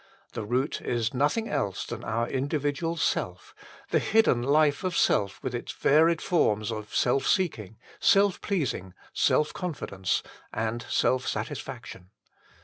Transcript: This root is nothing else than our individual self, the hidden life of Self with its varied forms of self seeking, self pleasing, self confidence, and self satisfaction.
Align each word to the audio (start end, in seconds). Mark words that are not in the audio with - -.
This 0.33 0.43
root 0.43 0.81
is 0.81 1.13
nothing 1.13 1.47
else 1.47 1.85
than 1.85 2.03
our 2.03 2.27
individual 2.27 2.97
self, 2.97 3.53
the 3.91 3.99
hidden 3.99 4.41
life 4.41 4.83
of 4.83 4.97
Self 4.97 5.39
with 5.43 5.53
its 5.53 5.73
varied 5.73 6.23
forms 6.23 6.71
of 6.71 6.95
self 6.95 7.27
seeking, 7.27 7.77
self 7.99 8.41
pleasing, 8.41 8.95
self 9.13 9.53
confidence, 9.53 10.23
and 10.51 10.83
self 10.89 11.27
satisfaction. 11.27 12.09